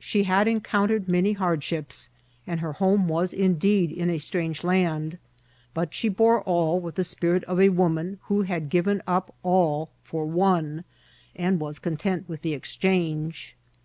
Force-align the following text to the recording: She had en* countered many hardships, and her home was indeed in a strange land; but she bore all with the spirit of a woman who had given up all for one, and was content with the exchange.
She 0.00 0.24
had 0.24 0.48
en* 0.48 0.60
countered 0.60 1.06
many 1.06 1.34
hardships, 1.34 2.10
and 2.48 2.58
her 2.58 2.72
home 2.72 3.06
was 3.06 3.32
indeed 3.32 3.92
in 3.92 4.10
a 4.10 4.18
strange 4.18 4.64
land; 4.64 5.18
but 5.72 5.94
she 5.94 6.08
bore 6.08 6.42
all 6.42 6.80
with 6.80 6.96
the 6.96 7.04
spirit 7.04 7.44
of 7.44 7.60
a 7.60 7.68
woman 7.68 8.18
who 8.24 8.42
had 8.42 8.68
given 8.70 9.02
up 9.06 9.32
all 9.44 9.90
for 10.02 10.26
one, 10.26 10.82
and 11.36 11.60
was 11.60 11.78
content 11.78 12.28
with 12.28 12.42
the 12.42 12.54
exchange. 12.54 13.54